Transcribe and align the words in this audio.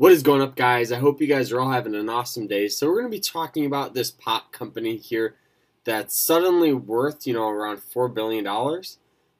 What 0.00 0.12
is 0.12 0.22
going 0.22 0.40
up, 0.40 0.56
guys? 0.56 0.92
I 0.92 0.98
hope 0.98 1.20
you 1.20 1.26
guys 1.26 1.52
are 1.52 1.60
all 1.60 1.70
having 1.70 1.94
an 1.94 2.08
awesome 2.08 2.46
day. 2.46 2.68
So, 2.68 2.88
we're 2.88 3.00
going 3.00 3.12
to 3.12 3.16
be 3.16 3.20
talking 3.20 3.66
about 3.66 3.92
this 3.92 4.10
pot 4.10 4.50
company 4.50 4.96
here 4.96 5.36
that's 5.84 6.18
suddenly 6.18 6.72
worth, 6.72 7.26
you 7.26 7.34
know, 7.34 7.48
around 7.48 7.82
$4 7.82 8.12
billion. 8.14 8.46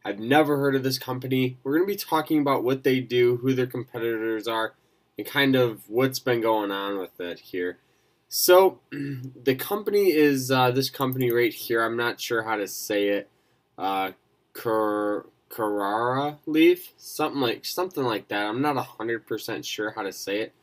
I've 0.04 0.18
never 0.18 0.58
heard 0.58 0.74
of 0.74 0.82
this 0.82 0.98
company. 0.98 1.56
We're 1.64 1.78
going 1.78 1.88
to 1.88 1.92
be 1.92 1.96
talking 1.96 2.40
about 2.40 2.62
what 2.62 2.84
they 2.84 3.00
do, 3.00 3.38
who 3.38 3.54
their 3.54 3.66
competitors 3.66 4.46
are, 4.46 4.74
and 5.16 5.26
kind 5.26 5.56
of 5.56 5.88
what's 5.88 6.18
been 6.18 6.40
going 6.40 6.70
on 6.70 6.98
with 6.98 7.18
it 7.20 7.40
here. 7.40 7.78
So, 8.32 8.78
the 8.90 9.56
company 9.56 10.12
is 10.12 10.52
uh, 10.52 10.70
this 10.70 10.88
company 10.88 11.32
right 11.32 11.52
here. 11.52 11.82
I'm 11.82 11.96
not 11.96 12.20
sure 12.20 12.44
how 12.44 12.56
to 12.56 12.68
say 12.68 13.08
it. 13.08 13.28
Uh, 13.76 14.12
Carrara 14.52 16.38
leaf, 16.46 16.92
something 16.96 17.40
like 17.40 17.64
something 17.64 18.04
like 18.04 18.28
that. 18.28 18.46
I'm 18.46 18.62
not 18.62 18.76
hundred 18.76 19.26
percent 19.26 19.66
sure 19.66 19.90
how 19.90 20.02
to 20.02 20.12
say 20.12 20.42
it, 20.42 20.54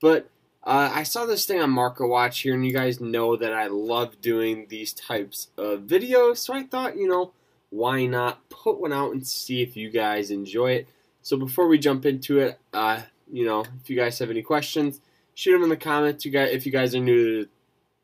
but 0.00 0.30
uh, 0.62 0.92
I 0.94 1.02
saw 1.02 1.26
this 1.26 1.44
thing 1.44 1.60
on 1.60 1.70
Market 1.70 2.06
Watch 2.06 2.40
here, 2.40 2.54
and 2.54 2.64
you 2.64 2.72
guys 2.72 3.00
know 3.00 3.36
that 3.36 3.52
I 3.52 3.66
love 3.66 4.20
doing 4.20 4.66
these 4.68 4.92
types 4.92 5.48
of 5.58 5.80
videos. 5.80 6.38
So 6.38 6.54
I 6.54 6.62
thought, 6.62 6.96
you 6.96 7.08
know, 7.08 7.32
why 7.70 8.06
not 8.06 8.48
put 8.48 8.80
one 8.80 8.92
out 8.92 9.12
and 9.12 9.26
see 9.26 9.60
if 9.60 9.76
you 9.76 9.90
guys 9.90 10.30
enjoy 10.30 10.72
it. 10.72 10.88
So 11.22 11.36
before 11.36 11.66
we 11.66 11.78
jump 11.78 12.06
into 12.06 12.38
it, 12.38 12.60
uh, 12.72 13.02
you 13.32 13.44
know, 13.44 13.64
if 13.82 13.90
you 13.90 13.96
guys 13.96 14.20
have 14.20 14.30
any 14.30 14.42
questions, 14.42 15.00
shoot 15.34 15.52
them 15.52 15.62
in 15.62 15.68
the 15.68 15.76
comments. 15.76 16.24
You 16.24 16.30
guys, 16.30 16.50
if 16.52 16.66
you 16.66 16.72
guys 16.72 16.94
are 16.94 17.00
new 17.00 17.44
to, 17.44 17.50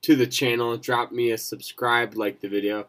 to 0.02 0.16
the 0.16 0.27
channel, 0.27 0.77
drop 0.77 1.12
me 1.12 1.30
a 1.30 1.38
subscribe, 1.38 2.14
like 2.14 2.41
the 2.41 2.48
video. 2.48 2.86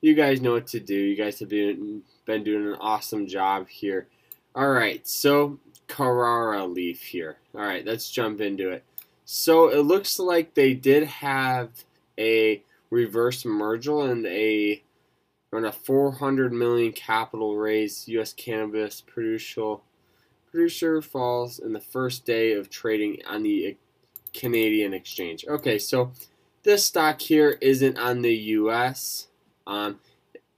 You 0.00 0.14
guys 0.14 0.40
know 0.40 0.52
what 0.52 0.66
to 0.68 0.80
do. 0.80 0.94
You 0.94 1.16
guys 1.16 1.38
have 1.40 1.48
been 1.48 2.02
been 2.24 2.44
doing 2.44 2.66
an 2.66 2.78
awesome 2.80 3.26
job 3.26 3.68
here. 3.68 4.06
All 4.54 4.70
right, 4.70 5.06
so 5.06 5.58
Carrara 5.88 6.66
leaf 6.66 7.02
here. 7.02 7.36
All 7.54 7.62
right, 7.62 7.84
let's 7.84 8.10
jump 8.10 8.40
into 8.40 8.70
it. 8.70 8.84
So 9.24 9.68
it 9.68 9.82
looks 9.82 10.18
like 10.18 10.54
they 10.54 10.74
did 10.74 11.04
have 11.04 11.70
a 12.18 12.62
reverse 12.90 13.44
merger 13.44 14.10
and 14.10 14.26
a 14.26 14.82
around 15.52 15.64
a 15.66 15.72
400 15.72 16.52
million 16.52 16.92
capital 16.92 17.56
raise. 17.56 18.08
U.S. 18.08 18.32
cannabis 18.32 19.00
producer 19.00 19.76
producer 20.50 21.00
falls 21.00 21.58
in 21.58 21.72
the 21.72 21.80
first 21.80 22.26
day 22.26 22.52
of 22.52 22.68
trading 22.68 23.18
on 23.26 23.42
the 23.42 23.76
Canadian 24.32 24.94
exchange. 24.94 25.44
Okay, 25.48 25.78
so 25.78 26.12
this 26.62 26.84
stock 26.84 27.20
here 27.20 27.58
isn't 27.60 27.98
on 27.98 28.22
the 28.22 28.34
U.S. 28.34 29.28
Um, 29.66 29.98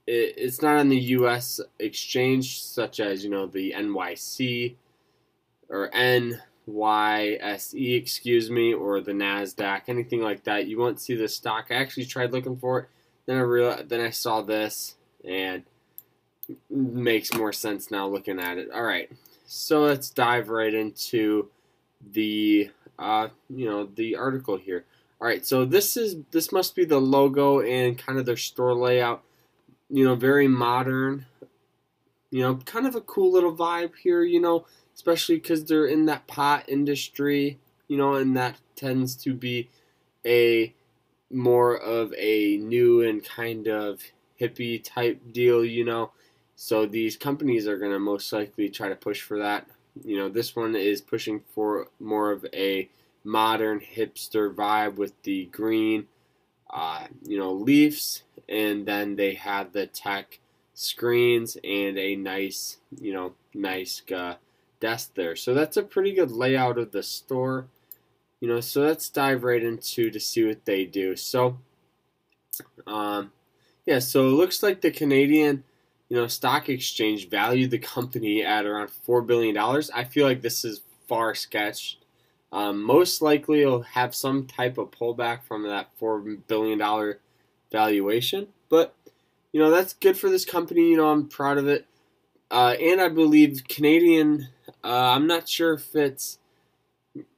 it, 0.07 0.35
it's 0.37 0.61
not 0.61 0.77
on 0.77 0.89
the 0.89 0.99
U.S. 0.99 1.59
exchange, 1.79 2.61
such 2.61 2.99
as 2.99 3.23
you 3.23 3.29
know 3.29 3.47
the 3.47 3.73
NYC 3.75 4.75
or 5.69 5.89
NYSE, 5.91 6.37
excuse 7.97 8.51
me, 8.51 8.73
or 8.73 9.01
the 9.01 9.13
Nasdaq, 9.13 9.83
anything 9.87 10.21
like 10.21 10.43
that. 10.43 10.67
You 10.67 10.77
won't 10.77 11.01
see 11.01 11.15
the 11.15 11.27
stock. 11.27 11.67
I 11.69 11.75
actually 11.75 12.05
tried 12.05 12.31
looking 12.31 12.57
for 12.57 12.79
it, 12.79 12.87
then 13.25 13.37
I 13.37 13.41
realized, 13.41 13.89
then 13.89 14.01
I 14.01 14.11
saw 14.11 14.41
this, 14.41 14.95
and 15.23 15.63
makes 16.69 17.33
more 17.33 17.51
sense 17.51 17.89
now 17.89 18.07
looking 18.07 18.39
at 18.39 18.59
it. 18.59 18.69
All 18.71 18.83
right, 18.83 19.11
so 19.45 19.81
let's 19.81 20.11
dive 20.11 20.49
right 20.49 20.73
into 20.73 21.49
the 22.11 22.69
uh, 22.99 23.29
you 23.49 23.65
know 23.65 23.85
the 23.85 24.15
article 24.15 24.57
here. 24.57 24.85
All 25.21 25.27
right, 25.27 25.45
so 25.45 25.65
this 25.65 25.95
is 25.97 26.17
this 26.31 26.51
must 26.51 26.75
be 26.75 26.85
the 26.85 26.99
logo 26.99 27.61
and 27.61 27.97
kind 27.97 28.19
of 28.19 28.25
their 28.25 28.37
store 28.37 28.73
layout 28.73 29.23
you 29.89 30.03
know, 30.03 30.15
very 30.15 30.47
modern. 30.47 31.25
You 32.31 32.41
know, 32.41 32.55
kind 32.65 32.87
of 32.87 32.95
a 32.95 33.01
cool 33.01 33.31
little 33.31 33.55
vibe 33.55 33.95
here, 34.01 34.23
you 34.23 34.41
know, 34.41 34.65
especially 34.93 35.35
because 35.35 35.65
they're 35.65 35.85
in 35.85 36.05
that 36.07 36.27
pot 36.27 36.65
industry, 36.67 37.59
you 37.87 37.97
know, 37.97 38.15
and 38.15 38.35
that 38.35 38.57
tends 38.75 39.15
to 39.17 39.33
be 39.33 39.69
a 40.25 40.73
more 41.31 41.77
of 41.77 42.13
a 42.17 42.57
new 42.57 43.01
and 43.01 43.23
kind 43.23 43.67
of 43.67 44.01
hippie 44.39 44.83
type 44.83 45.21
deal, 45.31 45.63
you 45.63 45.85
know. 45.85 46.11
So 46.55 46.85
these 46.85 47.15
companies 47.15 47.67
are 47.67 47.77
going 47.77 47.91
to 47.91 47.99
most 47.99 48.31
likely 48.33 48.69
try 48.69 48.89
to 48.89 48.95
push 48.95 49.21
for 49.21 49.39
that. 49.39 49.67
You 50.03 50.17
know, 50.17 50.29
this 50.29 50.55
one 50.55 50.75
is 50.75 51.01
pushing 51.01 51.41
for 51.53 51.87
more 51.99 52.31
of 52.31 52.45
a 52.53 52.89
modern 53.23 53.79
hipster 53.79 54.53
vibe 54.53 54.95
with 54.95 55.19
the 55.23 55.45
green, 55.45 56.07
uh, 56.69 57.07
you 57.23 57.37
know, 57.37 57.51
leaves 57.51 58.23
and 58.47 58.85
then 58.85 59.15
they 59.15 59.33
have 59.33 59.73
the 59.73 59.87
tech 59.87 60.39
screens 60.73 61.57
and 61.63 61.97
a 61.97 62.15
nice, 62.15 62.77
you 62.99 63.13
know, 63.13 63.33
nice 63.53 64.01
uh, 64.13 64.35
desk 64.79 65.11
there. 65.15 65.35
So 65.35 65.53
that's 65.53 65.77
a 65.77 65.83
pretty 65.83 66.13
good 66.13 66.31
layout 66.31 66.77
of 66.77 66.91
the 66.91 67.03
store. 67.03 67.67
You 68.39 68.49
know, 68.49 68.59
so 68.59 68.81
let's 68.81 69.09
dive 69.09 69.43
right 69.43 69.63
into 69.63 70.11
to 70.11 70.19
see 70.19 70.45
what 70.45 70.65
they 70.65 70.85
do. 70.85 71.15
So, 71.15 71.57
um, 72.85 73.31
yeah, 73.85 73.99
so 73.99 74.27
it 74.27 74.31
looks 74.31 74.61
like 74.61 74.81
the 74.81 74.91
Canadian, 74.91 75.63
you 76.09 76.17
know, 76.17 76.27
stock 76.27 76.69
exchange 76.69 77.29
valued 77.29 77.71
the 77.71 77.79
company 77.79 78.43
at 78.43 78.65
around 78.65 78.89
four 78.89 79.21
billion 79.21 79.55
dollars. 79.55 79.89
I 79.89 80.03
feel 80.03 80.27
like 80.27 80.41
this 80.41 80.63
is 80.63 80.81
far 81.07 81.35
sketched. 81.35 81.97
Um, 82.51 82.81
most 82.83 83.21
likely, 83.21 83.61
it'll 83.61 83.81
have 83.81 84.15
some 84.15 84.45
type 84.45 84.77
of 84.77 84.91
pullback 84.91 85.43
from 85.43 85.63
that 85.63 85.89
four 85.97 86.19
billion 86.19 86.77
dollar 86.77 87.19
valuation. 87.71 88.47
But 88.69 88.95
you 89.51 89.59
know 89.59 89.71
that's 89.71 89.93
good 89.93 90.17
for 90.17 90.29
this 90.29 90.45
company. 90.45 90.89
You 90.89 90.97
know 90.97 91.09
I'm 91.09 91.27
proud 91.27 91.57
of 91.57 91.67
it. 91.67 91.85
Uh, 92.51 92.75
and 92.79 93.01
I 93.01 93.09
believe 93.09 93.63
Canadian. 93.67 94.49
Uh, 94.83 95.11
I'm 95.15 95.27
not 95.27 95.49
sure 95.49 95.73
if 95.73 95.95
it's 95.95 96.37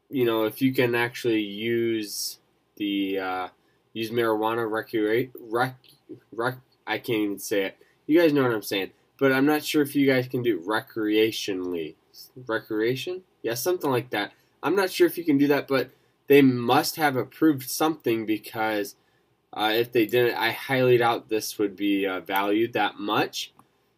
you 0.09 0.25
know 0.25 0.43
if 0.43 0.61
you 0.61 0.73
can 0.73 0.93
actually 0.93 1.41
use 1.41 2.39
the 2.75 3.19
uh, 3.19 3.47
use 3.93 4.11
marijuana 4.11 4.69
recreate 4.69 5.31
rec, 5.39 5.75
rec 6.31 6.57
I 6.85 6.97
can't 6.97 7.19
even 7.19 7.39
say 7.39 7.63
it. 7.63 7.77
You 8.07 8.19
guys 8.19 8.33
know 8.33 8.43
what 8.43 8.53
I'm 8.53 8.61
saying, 8.63 8.91
but 9.19 9.31
I'm 9.31 9.45
not 9.45 9.63
sure 9.63 9.81
if 9.81 9.95
you 9.95 10.07
guys 10.07 10.27
can 10.27 10.41
do 10.41 10.59
recreationally. 10.61 11.95
Recreation? 12.47 13.21
Yeah, 13.43 13.53
something 13.53 13.91
like 13.91 14.09
that. 14.09 14.31
I'm 14.63 14.75
not 14.75 14.89
sure 14.89 15.05
if 15.05 15.17
you 15.17 15.23
can 15.23 15.37
do 15.37 15.47
that, 15.47 15.67
but 15.67 15.91
they 16.27 16.41
must 16.41 16.95
have 16.95 17.15
approved 17.15 17.69
something 17.69 18.25
because 18.25 18.95
uh, 19.53 19.71
if 19.73 19.91
they 19.91 20.05
didn't, 20.05 20.35
I 20.35 20.51
highly 20.51 20.97
doubt 20.97 21.29
this 21.29 21.57
would 21.57 21.75
be 21.75 22.05
uh, 22.05 22.21
valued 22.21 22.73
that 22.73 22.99
much. 22.99 23.53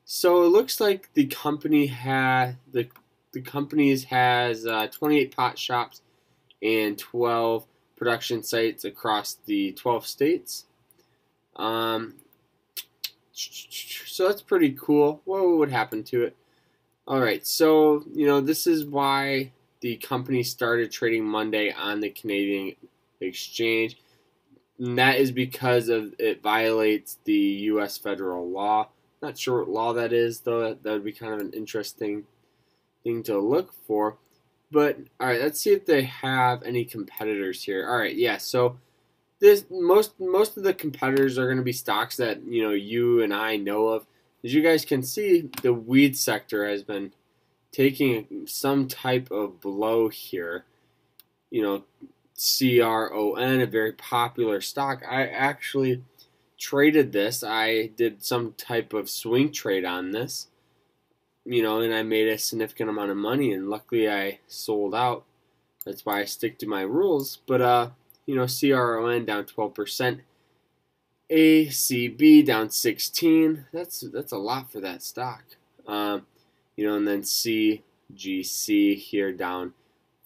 So 0.06 0.44
it 0.44 0.50
looks 0.50 0.82
like 0.82 1.14
the 1.14 1.28
company 1.28 1.88
had 1.88 2.58
the 2.72 2.88
the 3.32 3.42
companies 3.42 4.06
has 4.06 4.66
uh, 4.66 4.88
28 4.88 5.36
pot 5.36 5.60
shops 5.60 6.02
and 6.64 6.98
12 6.98 7.68
production 7.96 8.42
sites 8.42 8.84
across 8.84 9.38
the 9.46 9.72
12 9.74 10.08
states. 10.08 10.66
Um, 11.56 12.16
so 14.06 14.28
that's 14.28 14.42
pretty 14.42 14.76
cool. 14.80 15.22
What 15.26 15.48
would 15.48 15.72
happen 15.72 16.04
to 16.06 16.24
it? 16.24 16.36
All 17.08 17.20
right, 17.20 17.46
so 17.46 18.04
you 18.14 18.28
know 18.28 18.42
this 18.42 18.68
is 18.68 18.86
why 18.86 19.52
the 19.82 19.96
company 19.98 20.44
started 20.44 20.92
trading 20.92 21.26
Monday 21.26 21.72
on 21.72 22.00
the 22.00 22.10
Canadian 22.10 22.76
exchange 23.22 23.98
and 24.80 24.98
that 24.98 25.18
is 25.18 25.32
because 25.32 25.90
of 25.90 26.14
it 26.18 26.42
violates 26.42 27.20
the 27.26 27.34
U.S. 27.34 27.98
federal 27.98 28.50
law. 28.50 28.88
Not 29.22 29.38
sure 29.38 29.60
what 29.60 29.70
law 29.70 29.94
that 29.94 30.14
is, 30.14 30.40
though. 30.40 30.74
That 30.74 30.92
would 30.92 31.04
be 31.04 31.12
kind 31.12 31.34
of 31.34 31.42
an 31.42 31.52
interesting 31.52 32.24
thing 33.04 33.22
to 33.24 33.38
look 33.38 33.74
for. 33.86 34.18
But 34.72 34.98
all 35.20 35.28
right, 35.28 35.42
let's 35.42 35.60
see 35.60 35.72
if 35.72 35.86
they 35.86 36.04
have 36.04 36.64
any 36.64 36.86
competitors 36.86 37.62
here. 37.62 37.90
All 37.90 37.98
right, 37.98 38.16
yeah. 38.16 38.38
So 38.38 38.78
this 39.40 39.66
most 39.70 40.20
most 40.20 40.58
of 40.58 40.64
the 40.64 40.74
competitors 40.74 41.38
are 41.38 41.46
going 41.46 41.58
to 41.58 41.64
be 41.64 41.74
stocks 41.74 42.18
that 42.18 42.44
you 42.44 42.62
know 42.62 42.72
you 42.72 43.22
and 43.22 43.34
I 43.34 43.58
know 43.58 43.88
of. 43.90 44.06
As 44.44 44.54
you 44.54 44.62
guys 44.62 44.86
can 44.86 45.04
see, 45.04 45.50
the 45.62 45.74
weed 45.74 46.18
sector 46.18 46.68
has 46.68 46.84
been 46.84 47.12
taking 47.72 48.46
some 48.48 48.88
type 48.88 49.32
of 49.32 49.60
blow 49.60 50.08
here. 50.08 50.66
You 51.50 51.62
know, 51.62 51.84
CRON, 52.38 53.62
a 53.62 53.66
very 53.66 53.92
popular 53.94 54.62
stock. 54.62 55.04
I 55.10 55.28
actually 55.28 56.04
traded 56.58 57.12
this. 57.12 57.44
I 57.44 57.88
did 57.88 58.24
some 58.24 58.54
type 58.54 58.94
of 58.94 59.10
swing 59.10 59.52
trade 59.52 59.84
on 59.86 60.12
this, 60.12 60.48
you 61.46 61.64
know, 61.64 61.82
and 61.82 61.94
I 61.94 62.04
made 62.04 62.28
a 62.28 62.38
significant 62.38 62.90
amount 62.90 63.12
of 63.12 63.18
money. 63.18 63.52
And 63.52 63.70
luckily, 63.70 64.10
I 64.10 64.40
sold 64.48 64.96
out. 64.96 65.26
That's 65.86 66.06
why 66.06 66.20
I 66.20 66.26
stick 66.26 66.60
to 66.60 66.68
my 66.68 66.82
rules. 66.82 67.40
But 67.46 67.62
uh, 67.62 67.90
you 68.30 68.36
know, 68.36 68.46
CRON 68.46 69.26
down 69.26 69.44
12%. 69.46 70.20
ACB 71.32 72.46
down 72.46 72.70
16. 72.70 73.66
That's 73.74 74.02
that's 74.02 74.32
a 74.32 74.38
lot 74.38 74.72
for 74.72 74.80
that 74.82 75.02
stock. 75.02 75.44
Um, 75.88 76.28
you 76.76 76.86
know, 76.86 76.96
and 76.96 77.08
then 77.08 77.24
CGC 77.24 78.98
here 78.98 79.32
down 79.32 79.74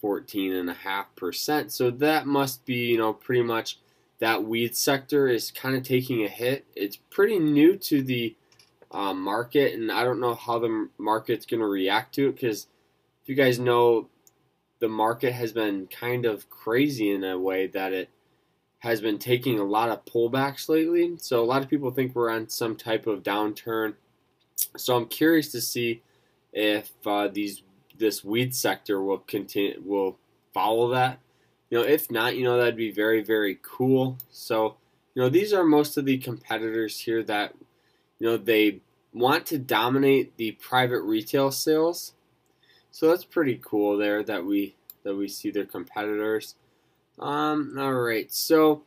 14.5%. 0.02 1.70
So 1.70 1.90
that 1.90 2.26
must 2.26 2.66
be, 2.66 2.88
you 2.88 2.98
know, 2.98 3.14
pretty 3.14 3.42
much 3.42 3.78
that 4.18 4.44
weed 4.44 4.76
sector 4.76 5.26
is 5.26 5.50
kind 5.50 5.74
of 5.74 5.82
taking 5.82 6.22
a 6.24 6.28
hit. 6.28 6.66
It's 6.76 6.96
pretty 6.96 7.38
new 7.38 7.74
to 7.78 8.02
the 8.02 8.36
uh, 8.90 9.14
market, 9.14 9.72
and 9.72 9.90
I 9.90 10.04
don't 10.04 10.20
know 10.20 10.34
how 10.34 10.58
the 10.58 10.90
market's 10.98 11.46
going 11.46 11.60
to 11.60 11.66
react 11.66 12.14
to 12.16 12.28
it 12.28 12.34
because 12.34 12.66
if 13.22 13.30
you 13.30 13.34
guys 13.34 13.58
know, 13.58 14.08
the 14.84 14.88
market 14.88 15.32
has 15.32 15.50
been 15.50 15.86
kind 15.86 16.26
of 16.26 16.50
crazy 16.50 17.10
in 17.10 17.24
a 17.24 17.38
way 17.38 17.66
that 17.66 17.94
it 17.94 18.10
has 18.80 19.00
been 19.00 19.18
taking 19.18 19.58
a 19.58 19.64
lot 19.64 19.88
of 19.88 20.04
pullbacks 20.04 20.68
lately. 20.68 21.14
So 21.16 21.42
a 21.42 21.46
lot 21.46 21.62
of 21.62 21.70
people 21.70 21.90
think 21.90 22.14
we're 22.14 22.28
on 22.28 22.50
some 22.50 22.76
type 22.76 23.06
of 23.06 23.22
downturn. 23.22 23.94
So 24.76 24.94
I'm 24.94 25.06
curious 25.06 25.50
to 25.52 25.62
see 25.62 26.02
if 26.52 26.92
uh, 27.06 27.28
these 27.28 27.62
this 27.96 28.22
weed 28.22 28.54
sector 28.54 29.00
will 29.00 29.20
continue 29.20 29.80
will 29.82 30.18
follow 30.52 30.90
that. 30.90 31.18
You 31.70 31.78
know, 31.78 31.84
if 31.84 32.10
not, 32.10 32.36
you 32.36 32.44
know 32.44 32.58
that'd 32.58 32.76
be 32.76 32.92
very 32.92 33.22
very 33.22 33.58
cool. 33.62 34.18
So 34.28 34.76
you 35.14 35.22
know 35.22 35.30
these 35.30 35.54
are 35.54 35.64
most 35.64 35.96
of 35.96 36.04
the 36.04 36.18
competitors 36.18 37.00
here 37.00 37.22
that 37.22 37.54
you 38.18 38.26
know 38.26 38.36
they 38.36 38.82
want 39.14 39.46
to 39.46 39.58
dominate 39.58 40.36
the 40.36 40.52
private 40.52 41.00
retail 41.00 41.50
sales. 41.50 42.12
So 42.94 43.08
that's 43.08 43.24
pretty 43.24 43.60
cool 43.60 43.98
there 43.98 44.22
that 44.22 44.44
we 44.44 44.76
that 45.02 45.16
we 45.16 45.26
see 45.26 45.50
their 45.50 45.64
competitors. 45.64 46.54
Um, 47.18 47.74
all 47.76 47.92
right, 47.92 48.32
so 48.32 48.84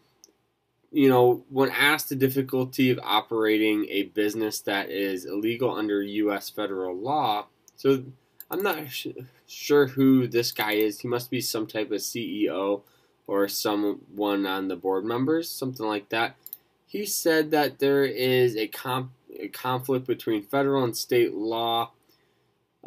you 0.93 1.09
know, 1.09 1.43
when 1.49 1.69
asked 1.71 2.07
the 2.07 2.15
difficulty 2.15 2.89
of 2.89 3.01
operating 3.03 3.85
a 3.89 4.03
business 4.03 4.61
that 4.61 4.89
is 4.89 5.25
illegal 5.25 5.75
under 5.75 6.01
U.S. 6.01 6.49
federal 6.49 6.95
law, 6.95 7.47
so 7.75 8.05
I'm 8.49 8.63
not 8.63 8.89
sh- 8.89 9.07
sure 9.45 9.87
who 9.87 10.25
this 10.25 10.53
guy 10.53 10.71
is. 10.71 11.01
He 11.01 11.09
must 11.09 11.29
be 11.29 11.41
some 11.41 11.67
type 11.67 11.91
of 11.91 11.97
CEO 11.97 12.83
or 13.27 13.49
someone 13.49 14.45
on 14.45 14.69
the 14.69 14.77
board 14.77 15.03
members, 15.03 15.51
something 15.51 15.85
like 15.85 16.07
that. 16.09 16.37
He 16.85 17.05
said 17.05 17.51
that 17.51 17.79
there 17.79 18.05
is 18.05 18.55
a, 18.55 18.67
comp- 18.67 19.11
a 19.37 19.49
conflict 19.49 20.07
between 20.07 20.43
federal 20.43 20.85
and 20.85 20.95
state 20.95 21.33
law. 21.33 21.91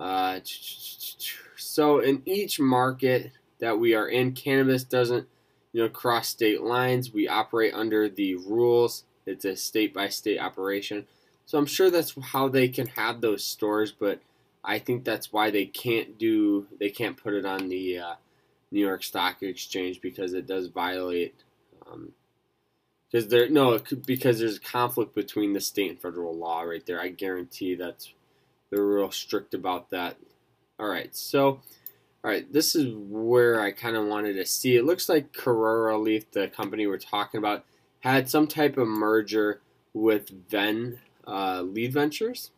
Uh, 0.00 0.40
so 1.56 2.00
in 2.00 2.22
each 2.24 2.58
market 2.58 3.32
that 3.58 3.78
we 3.78 3.94
are 3.94 4.08
in, 4.08 4.32
cannabis 4.32 4.82
doesn't 4.82 5.28
you 5.72 5.82
know, 5.82 5.88
cross 5.88 6.28
state 6.28 6.62
lines. 6.62 7.12
We 7.12 7.28
operate 7.28 7.74
under 7.74 8.08
the 8.08 8.34
rules. 8.36 9.04
It's 9.26 9.44
a 9.44 9.54
state 9.54 9.94
by 9.94 10.08
state 10.08 10.38
operation. 10.38 11.06
So 11.46 11.58
I'm 11.58 11.66
sure 11.66 11.90
that's 11.90 12.14
how 12.20 12.48
they 12.48 12.68
can 12.68 12.86
have 12.88 13.20
those 13.20 13.44
stores, 13.44 13.92
but 13.92 14.20
I 14.64 14.78
think 14.78 15.04
that's 15.04 15.32
why 15.32 15.50
they 15.50 15.66
can't 15.66 16.18
do 16.18 16.66
they 16.78 16.90
can't 16.90 17.16
put 17.16 17.34
it 17.34 17.44
on 17.44 17.68
the 17.68 17.98
uh, 17.98 18.14
New 18.70 18.80
York 18.80 19.02
Stock 19.02 19.42
Exchange 19.42 20.00
because 20.00 20.32
it 20.32 20.46
does 20.46 20.68
violate 20.68 21.34
because 23.10 23.24
um, 23.24 23.30
there 23.30 23.48
no 23.48 23.78
because 24.06 24.38
there's 24.38 24.56
a 24.56 24.60
conflict 24.60 25.14
between 25.14 25.52
the 25.52 25.60
state 25.60 25.90
and 25.90 26.00
federal 26.00 26.36
law 26.36 26.62
right 26.62 26.84
there. 26.86 27.00
I 27.00 27.08
guarantee 27.08 27.74
that's 27.74 28.12
they're 28.70 28.84
real 28.84 29.10
strict 29.10 29.54
about 29.54 29.90
that. 29.90 30.16
All 30.78 30.88
right, 30.88 31.14
so 31.14 31.60
all 32.22 32.30
right, 32.30 32.50
this 32.52 32.74
is 32.74 32.94
where 32.94 33.60
I 33.60 33.70
kind 33.70 33.96
of 33.96 34.06
wanted 34.06 34.34
to 34.34 34.44
see. 34.44 34.76
It 34.76 34.84
looks 34.84 35.08
like 35.08 35.32
Carrera 35.32 35.96
Leaf, 35.96 36.30
the 36.30 36.48
company 36.48 36.86
we're 36.86 36.98
talking 36.98 37.38
about, 37.38 37.64
had 38.00 38.28
some 38.28 38.46
type 38.46 38.76
of 38.76 38.86
merger 38.88 39.60
with 39.94 40.28
Venn 40.50 40.98
uh, 41.26 41.62
Lead 41.62 41.94
Ventures. 41.94 42.50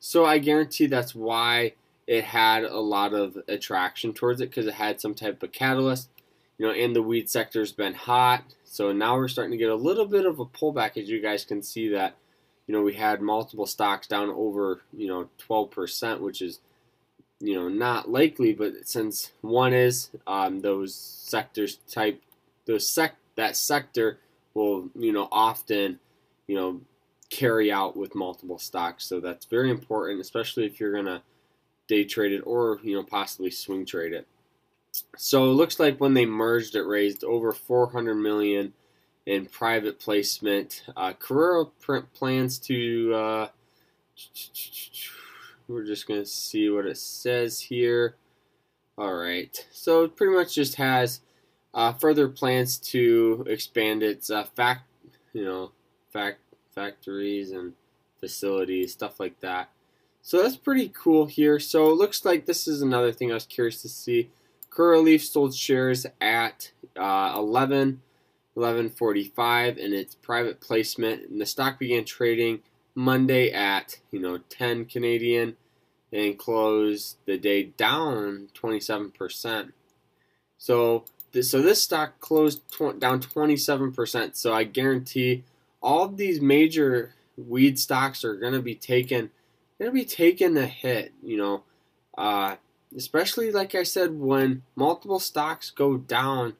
So 0.00 0.24
I 0.24 0.38
guarantee 0.38 0.86
that's 0.86 1.14
why 1.14 1.74
it 2.08 2.24
had 2.24 2.64
a 2.64 2.78
lot 2.78 3.14
of 3.14 3.38
attraction 3.46 4.12
towards 4.12 4.40
it 4.40 4.50
because 4.50 4.66
it 4.66 4.74
had 4.74 5.00
some 5.00 5.14
type 5.14 5.42
of 5.42 5.52
catalyst. 5.52 6.08
You 6.56 6.66
know, 6.66 6.72
and 6.72 6.96
the 6.96 7.02
weed 7.02 7.30
sector's 7.30 7.70
been 7.70 7.94
hot, 7.94 8.42
so 8.64 8.90
now 8.90 9.16
we're 9.16 9.28
starting 9.28 9.52
to 9.52 9.56
get 9.56 9.70
a 9.70 9.76
little 9.76 10.06
bit 10.06 10.26
of 10.26 10.40
a 10.40 10.44
pullback. 10.44 10.96
As 10.96 11.08
you 11.08 11.22
guys 11.22 11.44
can 11.44 11.62
see, 11.62 11.88
that 11.90 12.16
you 12.68 12.74
know 12.74 12.82
we 12.82 12.92
had 12.92 13.20
multiple 13.20 13.66
stocks 13.66 14.06
down 14.06 14.28
over 14.28 14.82
you 14.92 15.08
know 15.08 15.28
12%, 15.48 16.20
which 16.20 16.40
is 16.40 16.60
you 17.40 17.54
know 17.54 17.68
not 17.68 18.08
likely, 18.08 18.52
but 18.52 18.86
since 18.86 19.32
one 19.40 19.72
is 19.72 20.10
um, 20.26 20.60
those 20.60 20.94
sectors 20.94 21.78
type 21.90 22.22
those 22.66 22.88
sec 22.88 23.16
that 23.36 23.56
sector 23.56 24.20
will 24.54 24.90
you 24.94 25.12
know 25.12 25.28
often 25.32 25.98
you 26.46 26.54
know 26.54 26.80
carry 27.30 27.72
out 27.72 27.96
with 27.96 28.14
multiple 28.14 28.58
stocks, 28.58 29.04
so 29.04 29.18
that's 29.18 29.46
very 29.46 29.70
important, 29.70 30.20
especially 30.20 30.66
if 30.66 30.78
you're 30.78 30.92
gonna 30.92 31.22
day 31.88 32.04
trade 32.04 32.32
it 32.32 32.40
or 32.40 32.78
you 32.82 32.94
know 32.94 33.02
possibly 33.02 33.50
swing 33.50 33.86
trade 33.86 34.12
it. 34.12 34.26
So 35.16 35.44
it 35.44 35.54
looks 35.54 35.80
like 35.80 36.00
when 36.00 36.12
they 36.14 36.26
merged, 36.26 36.74
it 36.74 36.82
raised 36.82 37.24
over 37.24 37.52
400 37.52 38.14
million 38.14 38.74
in 39.28 39.44
private 39.44 40.00
placement. 40.00 40.84
Uh, 40.96 41.12
Carrera 41.12 41.66
plans 42.14 42.58
to 42.58 43.14
uh, 43.14 43.48
we're 45.68 45.84
just 45.84 46.08
going 46.08 46.20
to 46.20 46.26
see 46.26 46.70
what 46.70 46.86
it 46.86 46.96
says 46.96 47.60
here. 47.60 48.16
Alright, 48.96 49.66
so 49.70 50.04
it 50.04 50.16
pretty 50.16 50.34
much 50.34 50.54
just 50.54 50.76
has 50.76 51.20
uh, 51.74 51.92
further 51.92 52.26
plans 52.26 52.78
to 52.78 53.44
expand 53.46 54.02
its 54.02 54.30
uh, 54.30 54.44
fact, 54.44 54.84
you 55.34 55.44
know, 55.44 55.72
fact 56.10 56.38
factories 56.74 57.52
and 57.52 57.74
facilities, 58.20 58.92
stuff 58.92 59.20
like 59.20 59.38
that. 59.40 59.68
So 60.22 60.42
that's 60.42 60.56
pretty 60.56 60.88
cool 60.88 61.26
here. 61.26 61.60
So 61.60 61.90
it 61.90 61.96
looks 61.96 62.24
like 62.24 62.46
this 62.46 62.66
is 62.66 62.80
another 62.80 63.12
thing 63.12 63.30
I 63.30 63.34
was 63.34 63.46
curious 63.46 63.82
to 63.82 63.90
see. 63.90 64.30
Curaleaf 64.70 65.20
sold 65.20 65.54
shares 65.54 66.06
at 66.18 66.72
uh, 66.96 67.34
11, 67.36 68.00
11.45 68.58 69.76
in 69.76 69.92
its 69.92 70.16
private 70.16 70.60
placement, 70.60 71.28
and 71.28 71.40
the 71.40 71.46
stock 71.46 71.78
began 71.78 72.04
trading 72.04 72.60
Monday 72.94 73.52
at 73.52 74.00
you 74.10 74.18
know 74.18 74.38
10 74.48 74.86
Canadian 74.86 75.56
and 76.12 76.38
closed 76.38 77.16
the 77.26 77.38
day 77.38 77.62
down 77.62 78.48
27%. 78.54 79.72
So 80.56 81.04
this, 81.32 81.50
so 81.50 81.62
this 81.62 81.82
stock 81.82 82.18
closed 82.18 82.62
tw- 82.70 82.98
down 82.98 83.20
27%. 83.20 84.34
So 84.34 84.52
I 84.52 84.64
guarantee 84.64 85.44
all 85.80 86.08
these 86.08 86.40
major 86.40 87.14
weed 87.36 87.78
stocks 87.78 88.24
are 88.24 88.34
going 88.34 88.54
to 88.54 88.62
be 88.62 88.74
taking 88.74 89.30
going 89.78 89.90
to 89.90 89.94
be 89.94 90.04
taking 90.04 90.56
a 90.56 90.66
hit, 90.66 91.12
you 91.22 91.36
know. 91.36 91.62
Uh, 92.16 92.56
especially 92.96 93.52
like 93.52 93.74
I 93.76 93.84
said 93.84 94.18
when 94.18 94.62
multiple 94.74 95.20
stocks 95.20 95.70
go 95.70 95.96
down, 95.96 96.54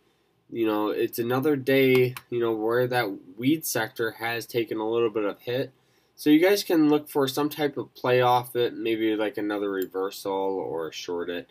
you 0.50 0.67
know, 0.67 0.89
it's 0.89 1.19
another 1.19 1.56
day, 1.56 2.15
you 2.31 2.41
know, 2.41 2.53
where 2.53 2.87
that 2.87 3.37
weed 3.37 3.67
sector 3.67 4.12
has 4.12 4.47
taken 4.47 4.79
a 4.79 4.89
little 4.89 5.11
bit 5.11 5.25
of 5.25 5.41
hit. 5.41 5.73
So 6.17 6.31
you 6.31 6.41
guys 6.41 6.65
can 6.65 6.89
look 6.89 7.09
for 7.09 7.29
some 7.29 7.49
type 7.49 7.77
of 7.77 7.94
play 7.94 8.20
off 8.22 8.56
it, 8.56 8.75
maybe 8.75 9.15
like 9.15 9.37
another 9.37 9.70
reversal 9.70 10.32
or 10.32 10.91
short 10.91 11.31
it. 11.31 11.49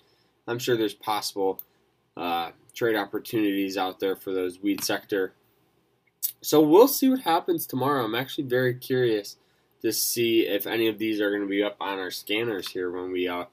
I'm 0.48 0.60
sure 0.60 0.75
there's 0.75 0.93
possible 0.93 1.62
uh, 2.17 2.51
trade 2.74 2.95
opportunities 2.95 3.77
out 3.77 4.00
there 4.00 4.15
for 4.15 4.33
those 4.33 4.62
weed 4.62 4.83
sector. 4.83 5.33
So 6.41 6.62
we'll 6.62 6.88
see 6.88 7.10
what 7.10 7.21
happens 7.21 7.65
tomorrow. 7.65 8.03
I'm 8.03 8.15
actually 8.15 8.45
very 8.45 8.74
curious 8.74 9.38
to 9.81 9.93
see 9.93 10.48
if 10.48 10.65
any 10.67 10.88
of 10.88 10.98
these 10.98 11.21
are 11.21 11.29
going 11.29 11.43
to 11.43 11.48
be 11.48 11.63
up 11.63 11.77
on 11.79 12.00
our 12.00 12.12
scanners 12.12 12.69
here 12.69 12.91
when 12.91 13.12
we 13.12 13.27
uh, 13.27 13.45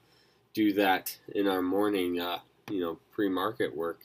do 0.52 0.72
that 0.72 1.18
in 1.34 1.46
our 1.46 1.62
morning, 1.62 2.20
uh, 2.20 2.38
you 2.70 2.80
know, 2.80 2.98
pre-market 3.12 3.76
work. 3.76 4.00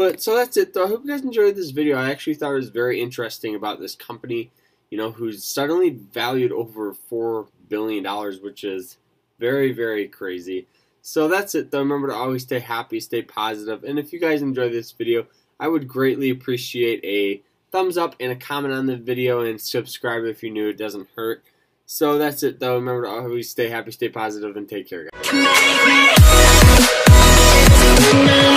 But 0.00 0.22
so 0.22 0.34
that's 0.34 0.56
it 0.56 0.72
though. 0.72 0.86
I 0.86 0.88
hope 0.88 1.02
you 1.04 1.10
guys 1.10 1.20
enjoyed 1.20 1.56
this 1.56 1.72
video. 1.72 1.98
I 1.98 2.10
actually 2.10 2.32
thought 2.32 2.52
it 2.52 2.54
was 2.54 2.70
very 2.70 3.02
interesting 3.02 3.54
about 3.54 3.80
this 3.80 3.94
company, 3.94 4.50
you 4.88 4.96
know, 4.96 5.12
who's 5.12 5.44
suddenly 5.44 5.90
valued 5.90 6.52
over 6.52 6.94
four 6.94 7.48
billion 7.68 8.02
dollars, 8.02 8.40
which 8.40 8.64
is 8.64 8.96
very, 9.38 9.72
very 9.72 10.08
crazy. 10.08 10.66
So 11.02 11.28
that's 11.28 11.54
it 11.54 11.70
though. 11.70 11.80
Remember 11.80 12.08
to 12.08 12.14
always 12.14 12.44
stay 12.44 12.60
happy, 12.60 12.98
stay 12.98 13.20
positive, 13.20 13.84
and 13.84 13.98
if 13.98 14.10
you 14.10 14.18
guys 14.18 14.40
enjoyed 14.40 14.72
this 14.72 14.90
video, 14.90 15.26
I 15.60 15.68
would 15.68 15.86
greatly 15.86 16.30
appreciate 16.30 17.04
a 17.04 17.42
thumbs 17.70 17.98
up 17.98 18.16
and 18.20 18.32
a 18.32 18.36
comment 18.36 18.72
on 18.72 18.86
the 18.86 18.96
video 18.96 19.40
and 19.42 19.60
subscribe 19.60 20.24
if 20.24 20.42
you're 20.42 20.50
new, 20.50 20.70
it 20.70 20.78
doesn't 20.78 21.08
hurt. 21.14 21.44
So 21.84 22.16
that's 22.16 22.42
it 22.42 22.58
though. 22.58 22.76
Remember 22.76 23.02
to 23.02 23.10
always 23.10 23.50
stay 23.50 23.68
happy, 23.68 23.90
stay 23.90 24.08
positive, 24.08 24.56
and 24.56 24.66
take 24.66 24.88
care 24.88 25.10
guys. 28.12 28.56